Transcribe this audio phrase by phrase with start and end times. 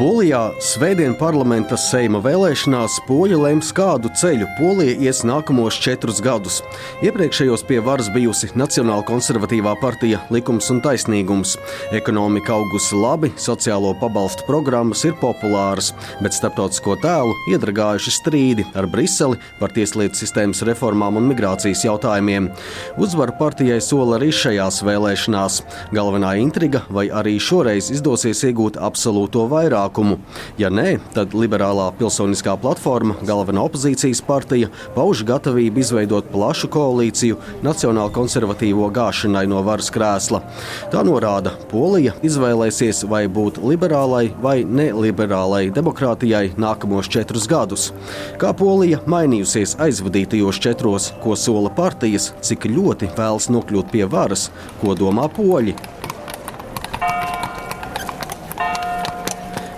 [0.00, 6.62] Polijā Svētdien parlamenta seima vēlēšanās poļi lems, kādu ceļu Polija ies nākamos četrus gadus.
[7.04, 11.58] Iepriekšējos pie varas bijusi Nacionāla konservatīvā partija Likums un taisnīgums.
[11.92, 15.90] Ekonomika augusi labi, sociālo pabalstu programmas ir populāras,
[16.24, 22.48] bet starptautisko tēlu iedragājuši strīdi ar Briseli par tieslietu sistēmas reformām un migrācijas jautājumiem.
[22.96, 25.60] Uzvaru partijai sola arī šajās vēlēšanās.
[25.92, 30.18] Galvenā intriga, vai arī šoreiz izdosies iegūt absolūto vairākumu vairākumu.
[30.58, 38.10] Ja nē, tad liberālā pilsoniskā platforma, galvenā opozīcijas partija, pauž gatavību izveidot plašu koalīciju nacionāla
[38.12, 40.42] konservatīvo gāšanai no varas krēsla.
[40.90, 47.92] Tā norāda, Polija izvēlēsies vai būt liberālai vai neliberālai demokrātijai nākamos četrus gadus.
[48.38, 54.94] Kā Polija mainījusies aizvadītajos četros, ko sola partijas, cik ļoti vēlas nokļūt pie varas, ko
[54.98, 55.99] domā poļi.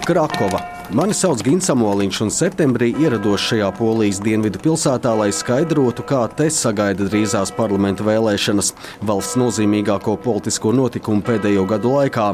[0.07, 0.59] Krakova.
[0.93, 6.49] Mani sauc Gins Samoliņš, un septembrī ierados šajā polijas dienvidu pilsētā, lai skaidrotu, kā te
[6.53, 8.73] sagaida drīzās parlamenta vēlēšanas,
[9.09, 12.27] valsts nozīmīgāko politisko notikumu pēdējo gadu laikā.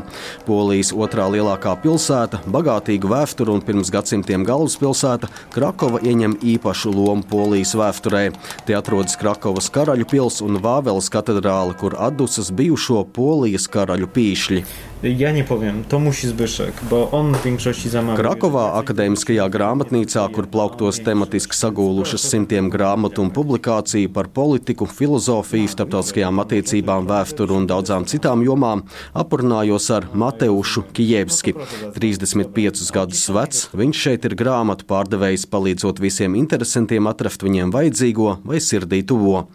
[0.49, 7.77] Polijas otrā lielākā pilsēta, bagātīga vēsture un pirms gadsimtiem galvaspilsēta, Krakova ieņem īpašu lomu Polijas
[7.79, 8.31] vēsturē.
[8.67, 14.65] Te atrodas Krakovas karaļu pils un Vāveles katedrāle, kur atdusas bijušo Polijas karaļu pīšļi.
[15.03, 18.19] Ja nie powiem, to musi Zbyszek, bo on w większości zamawia.
[18.19, 26.43] Krakovā akadēmiskajā grāmatnīcā, kur plauktos tematiski sagūlušas simtiem grāmatu un publikāciju par politiku, filozofiju, starptautiskajām
[26.43, 28.83] attiecībām, vēsturi un daudzām citām jomām,
[29.15, 31.55] aprunājos ar Mateušu Kijevski.
[31.95, 38.59] 35 gadus vecs, viņš šeit ir grāmatu pārdevējs, palīdzot visiem interesantiem atrast viņiem vajadzīgo vai
[38.59, 39.47] sirdī tuvo.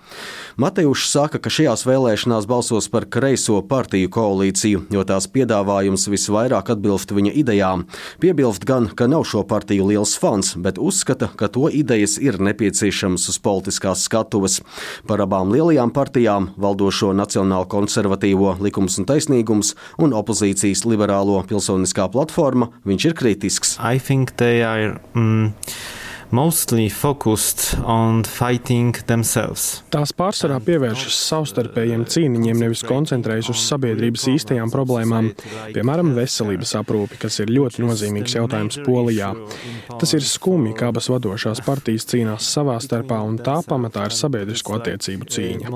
[0.56, 7.12] Mateušs saka, ka šajās vēlēšanās balsos par kreiso partiju koalīciju, jo tās piedāvājums visvairāk atbilst
[7.16, 7.86] viņa idejām.
[8.24, 13.28] Piebilst gan, ka nav šo partiju liels fans, bet uzskata, ka to idejas ir nepieciešamas
[13.34, 14.62] uz politiskās skatuves.
[15.10, 22.70] Par abām lielajām partijām- valdošo Nacionālo konservatīvo likums un taisnīgums un opozīcijas liberālo pilsoniskā platforma-
[22.88, 23.78] viņš ir kritisks.
[23.80, 25.54] Are, mm,
[26.34, 29.84] mostly focused on fighting themselves.
[29.94, 35.30] Tās pārsvarā pievēršas savstarpējiem cīniņiem, nevis koncentrējas uz sabiedrības īstajām problēmām,
[35.76, 39.30] piemēram, veselības aprūpi, kas ir ļoti nozīmīgs jautājums Polijā.
[39.94, 44.82] Tas ir skumji, ka abas vadošās partijas cīnās savā starpā, un tā pamatā ir sabiedrisko
[44.82, 45.72] attiecību cīņa.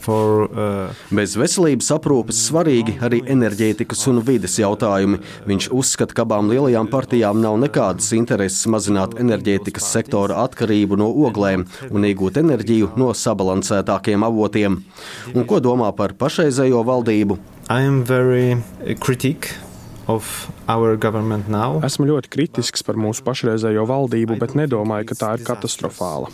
[0.00, 1.00] For, uh...
[1.12, 5.20] Bez veselības aprūpes svarīgi arī enerģētikas un vides jautājumi.
[5.48, 11.66] Viņš uzskata, ka abām lielajām partijām nav nekādas intereses mazināt enerģētikas sektora atkarību no oglēm
[11.90, 14.80] un iegūt enerģiju no sabalansētākiem avotiem.
[15.34, 17.38] Un ko domā par pašreizējo valdību?
[21.86, 26.30] Esmu ļoti kritisks par mūsu pašreizējo valdību, bet nedomāju, ka tā ir katastrofāla.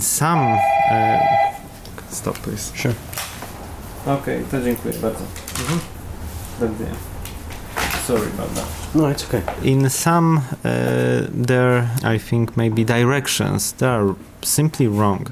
[0.00, 1.51] Some, uh...
[2.22, 2.70] Stop, please.
[2.74, 2.94] Sure.
[4.06, 5.24] Okej, okay, to dziękuję bardzo.
[5.60, 5.80] Mhm.
[6.60, 6.96] Do widzenia.
[8.06, 8.81] Sorry about that.
[8.94, 9.42] No, it's okay.
[9.62, 14.16] In some, uh, there, I think, maybe directions, there are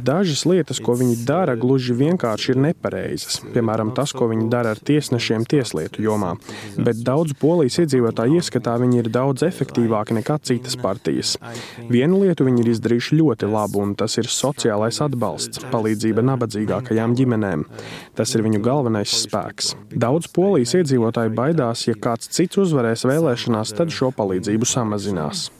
[0.06, 3.40] Dažas lietas, ko viņi dara, gluži vienkārši ir nepareizas.
[3.54, 6.36] Piemēram, tas, ko viņi dara ar tiesnešiem tieslietu jomā.
[6.78, 11.36] Bet daudz polijas iedzīvotāju ieskatā viņi ir daudz efektīvāki nekā citas partijas.
[11.90, 17.66] Vienu lietu viņi ir izdarījuši ļoti labu, un tas ir sociālais atbalsts, palīdzība nabadzīgākajām ģimenēm.
[18.18, 19.74] Tas ir viņu galvenais spēks.
[19.90, 23.06] Daudz polijas iedzīvotāju baidās, ja kāds cits uzvarēs
[23.50, 25.50] vēlēšanās, tad šo palīdzību samazinās.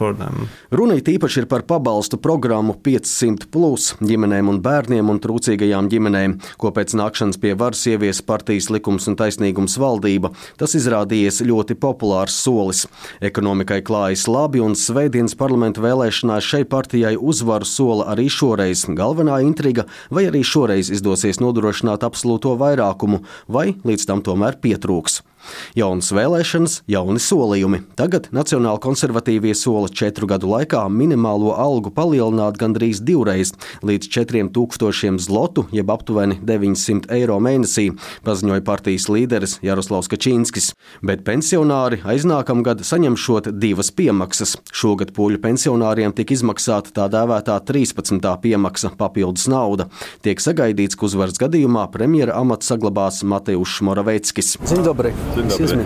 [0.00, 5.90] Their help Runa īpaši ir par pabalstu programmu 500 plus ģimenēm un bērniem un trūcīgajām
[5.92, 10.30] ģimenēm, ko pēc nākšanas pie varas ievies partijas likums un taisnīgums valdība.
[10.56, 12.86] Tas izrādījies ļoti populārs solis.
[13.20, 18.86] Ekonomikai klājas labi, un Svētdienas parlamenta vēlēšanās šai partijai uzvaru sola arī šoreiz.
[18.88, 23.20] Galvenā intriga, vai arī šoreiz izdosies nodrošināt absolūto vairākumu,
[23.52, 25.20] vai līdz tam tomēr pietrūks.
[25.78, 27.82] Jaunas vēlēšanas, jauni solījumi.
[27.98, 33.52] Tagad Nacionāla konservatīvie sola četru gadu laikā minimālo algu palielināt gandrīz divreiz
[33.86, 37.90] līdz 4000 zlotu, jeb aptuveni 900 eiro mēnesī,
[38.26, 40.72] paziņoja partijas līderis Jaroslavs Kačīnskis.
[41.06, 44.56] Bet pensionāri aiznākamgad saņemšot divas piemaksas.
[44.72, 48.30] Šogad poļu pensionāriem tika izmaksāta tā dēvētā 13.
[48.42, 49.88] piemaksa papildus nauda.
[50.24, 54.56] Tiek sagaidīts, ka uzvaras gadījumā premjera amats saglabās Mateušs Moraveckis.
[54.66, 55.14] Dziņdobri!
[55.36, 55.84] Dzień dobry.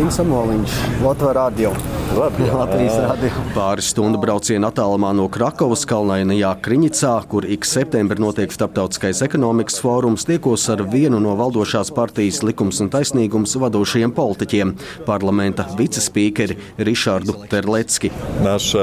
[0.00, 0.74] Mārtiņš Samoliņš,
[1.04, 1.70] Latvijas radio.
[2.16, 3.28] Latvijas radio.
[3.52, 10.24] Pāris stundu brauciena attālumā no Krakovas kalnainajā Kriņicā, kur ik septembrī notiek starptautiskais ekonomikas fórums,
[10.26, 14.72] tiekos ar vienu no valdošās partijas likums un taisnīgums vadošajiem politiķiem-
[15.10, 18.10] parlamenta vicespīkeri Rišardu Terlecki.
[18.42, 18.74] Nasz,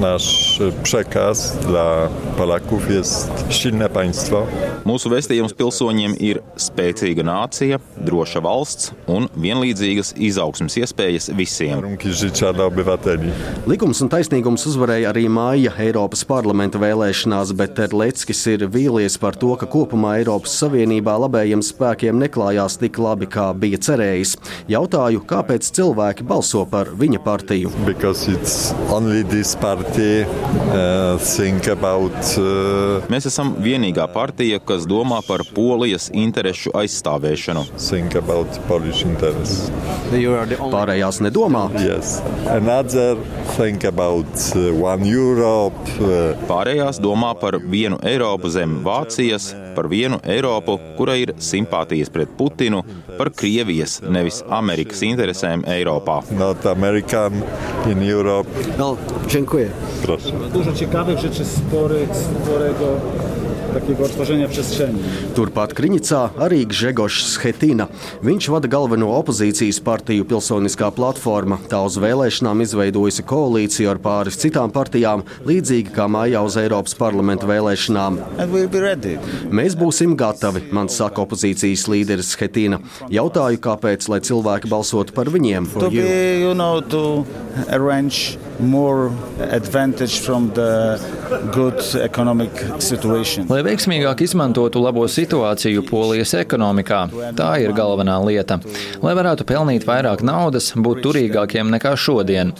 [0.00, 4.46] nasz przekaz dla Polaków jest silne państwo.
[4.84, 10.16] Mūsu vēstījums pilsoņiem ir spēcīga nācija, droša valsts un vienlīdzīgas
[10.54, 11.82] izaugsmas iespējas visiem.
[13.66, 19.54] Likums un taisnīgums uzvarēja arī māja Eiropas parlamenta vēlēšanās, bet Terleckis ir vīlies par to,
[19.56, 24.36] ka kopumā Eiropas Savienībā labējiem spēkiem neklājās tik labi, kā bija cerējis.
[24.70, 27.72] Jautāju, kāpēc cilvēki balso par viņa partiju.
[27.86, 35.20] Because it's only this party uh, think about uh, Mēs esam vienīgā partija, kas domā
[35.26, 37.64] par polijas interešu aizstāvēšanu.
[40.72, 41.68] Pārējās nedomā.
[41.80, 42.20] Yes.
[42.50, 43.16] Another
[43.56, 44.26] think about
[44.56, 45.74] uh, one Europe.
[46.00, 52.30] Uh, Pārējās domā par vienu Eiropu zem Vācijas, par vienu Eiropu, kurai ir simpātijas pret
[52.38, 52.82] Putinu,
[53.18, 56.22] par Krievijas, nevis Amerikas interesēm Eiropā.
[56.38, 57.42] not American
[57.90, 58.48] in Europe.
[58.78, 58.96] No,
[59.28, 59.70] dziękuję.
[60.02, 60.32] Proszę.
[60.52, 62.86] Dużo ciekawych rzeczy spory, sporego
[63.74, 64.98] takiego tworzenia przestrzeni.
[65.34, 67.88] Turpat Kriņicā arī Gžegošs Schetina.
[68.22, 71.58] Viņš vada galveno opozīcijas partiju Pilsoniskā platforma.
[71.70, 77.50] Tā uz vēlēšanām izveidojusi koalīciju ar pāris citām partijām, līdzīgi kā mājā uz Eiropas parlamenta
[77.50, 78.20] vēlēšanām.
[79.50, 82.78] Mēs būsim gatavi, man saka opozīcijas līderis Schetina.
[83.10, 85.70] Jautāju, kāpēc, lai cilvēki balsotu par viņiem.
[85.80, 87.26] To be, you know, to
[87.68, 89.10] arrange more
[89.50, 90.98] advantage from the
[91.52, 92.50] good economic
[92.80, 93.46] situation.
[93.48, 97.00] Lai veiksmīgāk izmantotu labo situāciju polijas ekonomikā,
[97.38, 98.58] tā ir galvenā lieta.
[99.02, 102.52] Lai varētu pelnīt vairāk naudas, būt turīgākiem nekā šodien.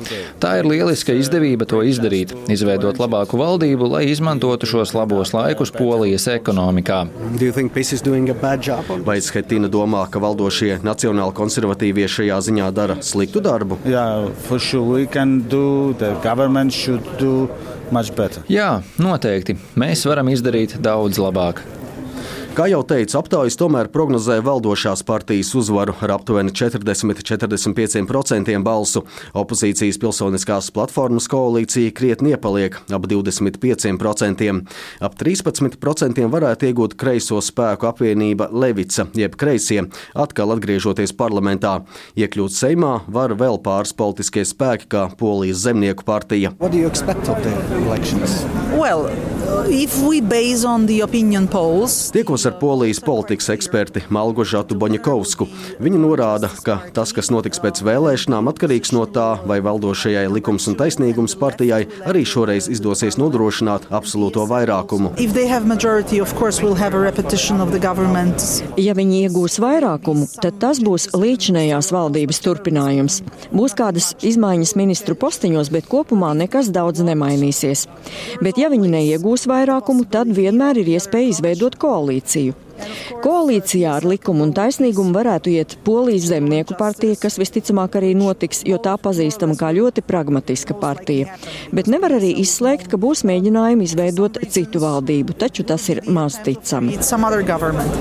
[0.43, 6.27] Tā ir lieliska izdevība to izdarīt, izveidot labāku valdību, lai izmantotu šos labos laikus polijas
[6.29, 7.05] ekonomikā.
[7.39, 8.85] Do you think PiS is doing a bad job?
[8.91, 13.79] on- Vai Schetina domā, ka valdošie nacionāli konservatīvie šajā ziņā dara sliktu darbu?
[13.85, 14.29] Yeah,
[15.99, 17.49] the government should do
[17.91, 18.43] much better.
[18.50, 19.56] Jā, noteikti.
[19.79, 21.62] Mēs varam izdarīt daudz labāk.
[22.55, 29.03] Kā jau teicu, aptaujas tomēr prognozē valdošās partijas uzvaru ar aptuveni 40-45% balsu.
[29.35, 34.62] Opozīcijas pilsoniskās platformas koalīcija krietni iepaliek ap 25%.
[35.03, 41.83] Ap 13% varētu iegūt kreiso spēku apvienība Levica, jeb kreisie, atkal atgriežoties parlamentā.
[42.15, 46.55] Iekļūt Seimā var vēl pāris politiskie spēki, kā Polijas zemnieku partija.
[48.75, 49.06] Well,
[49.71, 49.95] if
[52.44, 55.46] Tiekos ar polijas politikas eksperti Malgožatu Boņakovsku.
[55.81, 60.76] Viņa norāda, ka tas, kas notiks pēc vēlēšanām, atkarīgs no tā, vai valdošajai likums un
[60.76, 65.14] taisnīgums partijai arī šoreiz izdosies nodrošināt absolūto vairākumu.
[65.64, 66.76] majority, course, we'll
[68.76, 73.23] Ja viņi iegūs vairākumu, tad tas būs līdzinējās valdības turpinājums.
[73.56, 77.88] Būs kādas izmaiņas ministru postiņos, bet kopumā nekas daudz nemainīsies.
[78.44, 82.34] Bet ja viņi neiegūs vairākumu, tad vienmēr ir iespēja izveidot koalīciju.
[82.35, 82.64] see you.
[83.25, 88.79] Koalīcijā ar likumu un taisnīgumu varētu iet Polijas zemnieku partija, kas visticamāk arī notiks, jo
[88.82, 91.39] tā pazīstama kā ļoti pragmatiska partija.
[91.72, 96.99] Bet nevar arī izslēgt, ka būs mēģinājumi izveidot citu valdību, taču tas ir maz ticami.
[97.15, 97.93] some other government,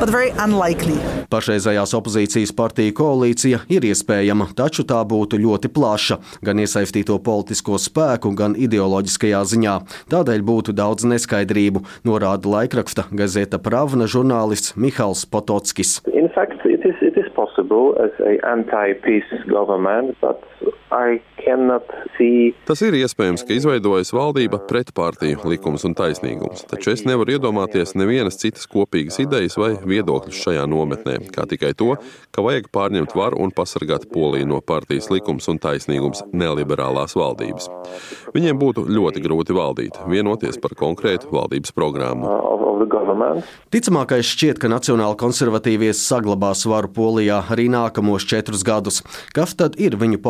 [0.00, 0.98] but very unlikely.
[1.30, 8.30] Pašreizējās opozīcijas partiju koalīcija ir iespējama, taču tā būtu ļoti plaša gan iesaistīto politisko spēku,
[8.38, 9.74] gan ideoloģiskajā ziņā.
[10.12, 16.00] Tādēļ būtu daudz neskaidrību, norāda laikraksta Gazeta Pravna žurnālists Mihāls Potockis.
[16.12, 20.42] In fact, it is it is possible as a anti-peace government, but
[22.66, 27.96] Tas ir iespējams, ka izveidojas valdība pret partiju likums un taisnīgums, taču es nevaru iedomāties
[27.98, 31.96] nevienas citas kopīgas idejas vai viedokļus šajā nometnē, kā tikai to,
[32.30, 37.70] ka vajag pārņemt varu un pasargāt Poliju no partijas likums un taisnīgums neliberālās valdības.
[38.36, 42.30] Viņiem būtu ļoti grūti valdīt, vienoties par konkrētu valdības programmu.
[43.72, 49.00] Ticamākais šķiet, ka Nacionāla konservatīvie saglabās varu Polijā arī nākamos četrus gadus.
[49.36, 50.20] Kas tad ir viņu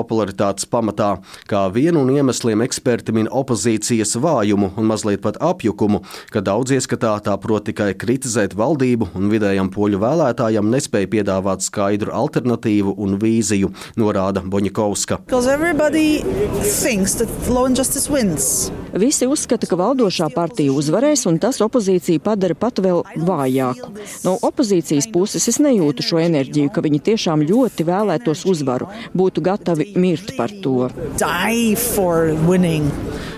[0.47, 1.21] popularitātes pamatā?
[1.47, 7.19] Kā vienu no iemesliem eksperti min opozīcijas vājumu un mazliet pat apjukumu, ka daudz ieskatā
[7.23, 13.73] tā prot tikai kritizēt valdību un vidējam poļu vēlētājam nespēja piedāvāt skaidru alternatīvu un vīziju,
[13.97, 15.27] norāda Boņakovska.
[15.27, 16.23] Because everybody
[16.63, 18.71] thinks that law and justice wins.
[18.97, 23.91] Visi uzskata, ka valdošā partija uzvarēs, un tas opozīciju padara pat vēl vājāku.
[24.25, 29.91] No opozīcijas puses es nejūtu šo enerģiju, ka viņi tiešām ļoti vēlētos uzvaru, būtu gatavi
[30.01, 30.89] mirt par to.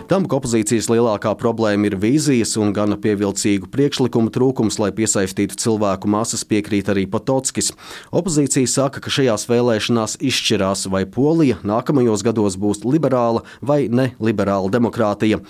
[0.09, 6.09] Tam, ka opozīcijas lielākā problēma ir vīzijas un gana pievilcīgu priekšlikumu trūkums, lai piesaistītu cilvēku
[6.09, 7.75] masas, piekrīt arī Patotskis.
[8.09, 15.43] Opozīcija saka, ka šajās vēlēšanās izšķirās, vai Polija nākamajos gados būs liberāla vai neliberāla demokrātija.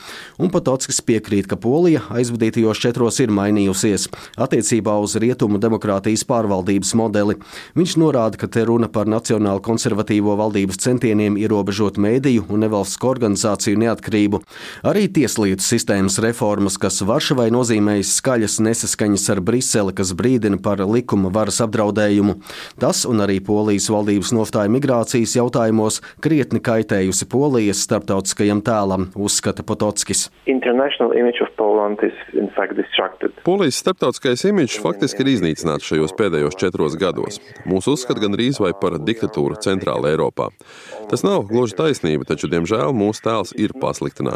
[0.43, 4.09] Un Patotskis piekrīt, ka Polija aizvadītajos četros ir mainījusies
[4.43, 7.39] attiecībā uz rietumu demokrātijas pārvaldības modeli.
[7.79, 13.87] Viņš norāda, ka te runa par nacionālu konservatīvo valdības centieniem ierobežot mēdīju un nevalstisko organizāciju
[13.87, 14.48] neatkarību.
[14.87, 21.33] Arī tieslietu sistēmas reformas, kas Varšavai nozīmējas skaļas nesaskaņas ar Briseli, kas brīdina par likuma
[21.35, 22.39] varas apdraudējumu.
[22.81, 30.29] Tas un arī Polijas valdības nostāja migrācijas jautājumos krietni kaitējusi Polijas starptautiskajam tēlam, uzskata Pototskis.
[33.47, 37.41] Polijas starptautiskais imidžs faktiski ir iznīcināts šajos pēdējos četros gados.
[37.69, 40.51] Mūsu uzskata gandrīz vai par diktatūru Centrāla Eiropā.
[41.11, 43.75] Tas nav gluži taisnība, taču, diemžēl, mūsu tēls ir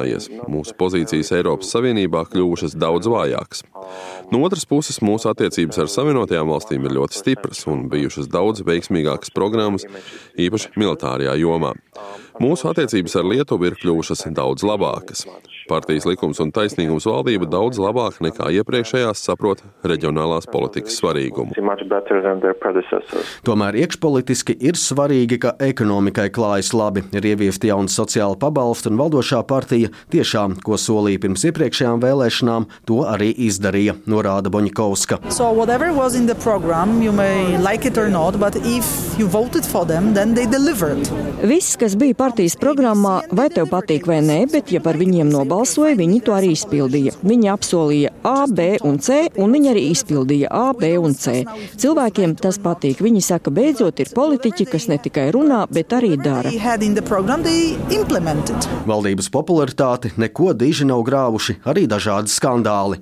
[0.03, 0.29] pasliktinājies.
[0.51, 3.63] Mūsu pozīcijas Eiropas Savienībā kļuvušas daudz vājākas.
[4.33, 9.33] No otras puses, mūsu attiecības ar Savienotajām valstīm ir ļoti stipras un bijušas daudz veiksmīgākas
[9.35, 9.87] programmas,
[10.37, 11.75] īpaši militārajā jomā.
[12.41, 15.27] Mūsu attiecības ar Lietuvu ir kļuvušas daudz labākas.
[15.69, 21.55] Partijas likums un taisnīgums valdība daudz labāk nekā iepriekšējās saprot reģionālās politikas svarīgumu.
[23.47, 29.43] Tomēr iekšpolitiski ir svarīgi, ka ekonomikai klājas labi, ir ieviesti jauni sociāli pabalsti un valdošā
[29.49, 35.21] partija tiešām, ko solīja pirms iepriekšējām vēlēšanām, to arī izdarīja, norāda Boņikovska.
[35.31, 35.53] So
[37.63, 38.35] like not,
[39.87, 40.15] them,
[41.43, 45.73] Viss, kas bija partijas programmā, vai tev patīk vai nē, bet ja par viņiem nobalsot,
[45.73, 47.13] balsoja, viņi to arī izpildīja.
[47.23, 51.45] Viņi apsolīja A, B un C, un viņi arī izpildīja A, B un C.
[51.79, 53.01] Cilvēkiem tas patīk.
[53.03, 56.51] Viņi saka, beidzot ir politiķi, kas ne tikai runā, bet arī dara.
[58.93, 63.01] Valdības popularitāti neko diži nav grāvuši arī dažādi skandāli.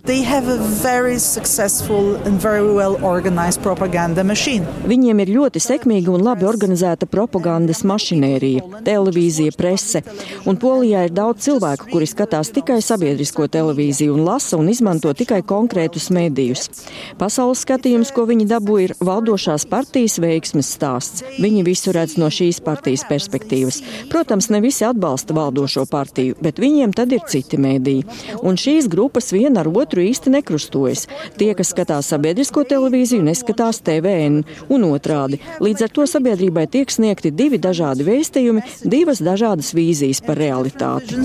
[2.80, 2.96] Well
[4.90, 10.02] Viņiem ir ļoti sekmīga un labi organizēta propagandas mašinērija, televīzija, prese.
[10.46, 15.42] Un Polijā ir daudz cilvēku, kuri skatās tikai sabiedrisko televīziju un lasa un izmanto tikai
[15.42, 16.68] konkrētus medijus.
[17.18, 21.24] Pasaules skatījums, ko viņi dabū, ir valdošās partijas veiksmes stāsts.
[21.40, 23.80] Viņi visu redz no šīs partijas perspektīvas.
[24.10, 28.06] Protams, ne visi atbalsta valdošo partiju, bet viņiem tad ir citi mediji.
[28.42, 31.06] Un šīs grupas viena ar otru īsti nekrustojas.
[31.38, 35.40] Tie, kas skatās sabiedrisko televīziju, neskatās TVN un otrādi.
[35.60, 38.64] Līdz ar to sabiedrībai tiek sniegti divi dažādi vēstījumi,
[39.00, 41.16] divas dažādas vīzijas par realitāti.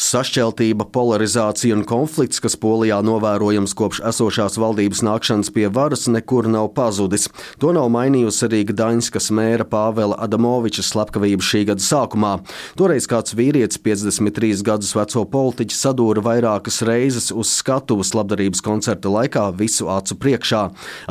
[0.00, 6.70] Sašķeltība, polarizācija un konflikts, kas Polijā novērojams kopš esošās valdības nākšanas pie varas, nekur nav
[6.76, 7.28] pazudis.
[7.62, 12.34] To nav mainījusi arī Gdaņskas mēra Pāvela Adamoviča slepkavība šī gada sākumā.
[12.76, 19.46] Toreiz kāds vīrietis, 53 gadus veco politiķi, sadūra vairākas reizes uz skatuves labdarības koncerta laikā
[19.56, 20.66] visu acu priekšā.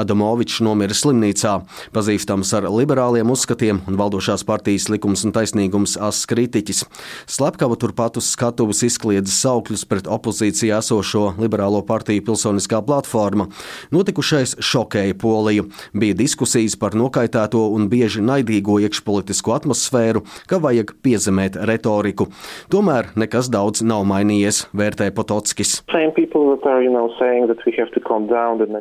[0.06, 1.58] Adamovičs nomira slimnīcā.
[1.96, 6.84] Pazīstams ar liberāliem uzskatiem un valdošās partijas likums un taisnīgums as kritiķis.
[7.32, 13.48] Slepkava turpat uz skatuves izkliedza saukļus pret opozīcijā esošo liberālo partiju pilsoniskā platforma.
[13.96, 15.70] Notikušais šokēja Poliju.
[15.94, 22.28] Bija diskusijas par nokaitēto un bieži naidīgo iekšpolitisko atmosfēru, ka vajag piezemēt retoriku.
[22.72, 25.80] Tomēr nekas daudz nav mainījies, vērtē Pototskis.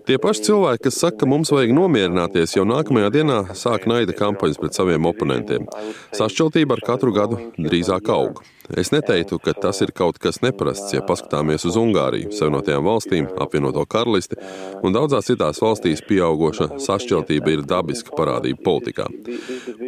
[0.08, 4.60] Tie paši cilvēki, kas saka, ka mums vajag nomierināties, jau nākamajā dienā sāk naida kampaņas
[4.60, 5.68] pret saviem oponentiem.
[6.16, 8.40] Sašķeltība ar katru gadu drīzāk aug.
[8.76, 13.84] Es neteiktu, ka tas ir kaut kas neparasts, ja paskatāmies uz Ungāriju, Savienotajām valstīm, apvienoto
[13.88, 14.36] karalisti
[14.84, 19.08] un daudzās citās valstīs pieaugoša sašķeltība ir dabiska parādība politikā.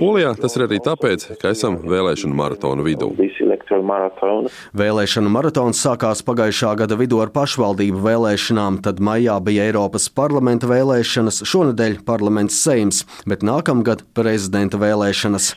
[0.01, 3.13] Polijā tas ir arī tāpēc, ka esam vēlēšanu maratonu vidū.
[4.81, 11.43] Vēlēšanu maratons sākās pagājušā gada vidū ar pašvaldību vēlēšanām, tad maijā bija Eiropas parlamenta vēlēšanas,
[11.53, 15.53] šonadēļ parlaments Seims, bet nākamgad prezidenta vēlēšanas.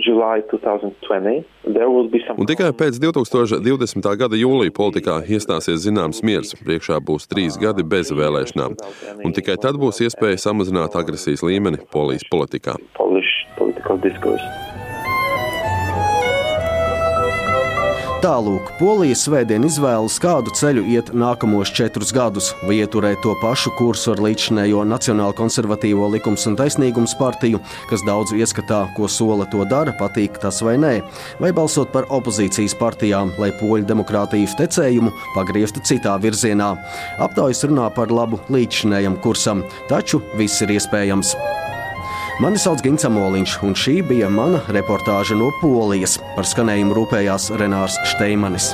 [0.00, 1.44] July 2020,
[2.40, 4.06] Un tikai pēc 2020.
[4.22, 6.54] gada jūlija politikā iestāsies zināms miers.
[6.56, 8.78] Priekšā būs trīs gadi bez vēlēšanām.
[9.24, 12.78] Un tikai tad būs iespēja samazināt agresijas līmeni polijas politikā.
[12.96, 14.69] Tā
[18.30, 24.12] tālūk, Polija svētdien izvēlas, kādu ceļu iet nākamos četrus gadus, vai ieturēt to pašu kursu
[24.14, 27.58] ar līdzinējo Nacionālo konservatīvo likums un taisnīgums partiju,
[27.90, 30.92] kas daudzu ieskatā, ko sola to dara, patīk tas vai nē,
[31.42, 36.74] vai balsot par opozīcijas partijām, lai poļu demokrātijas tecējumu pagrieztu citā virzienā.
[37.24, 41.34] Aptaujas runā par labu līdzinējam kursam, taču viss ir iespējams.
[42.40, 46.14] Mani sauc Gins Amoliņš, un šī bija mana reportāža no Polijas.
[46.38, 48.70] Par skanējumu rūpējās Renārs Šteimanis.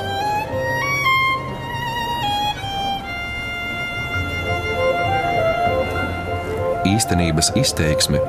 [6.87, 8.23] Īstenības izteiksme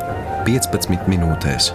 [0.48, 1.70] 15 minūtēs.